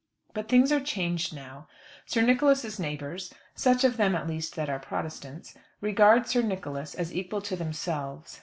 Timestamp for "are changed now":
0.71-1.67